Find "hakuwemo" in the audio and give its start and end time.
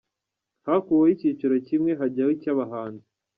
0.65-1.11